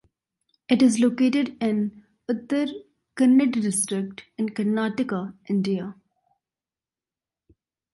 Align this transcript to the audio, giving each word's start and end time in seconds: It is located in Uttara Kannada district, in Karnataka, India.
It 0.67 0.81
is 0.81 0.99
located 0.99 1.57
in 1.61 2.03
Uttara 2.27 2.73
Kannada 3.15 3.61
district, 3.61 4.23
in 4.35 4.49
Karnataka, 4.49 5.35
India. 5.47 5.93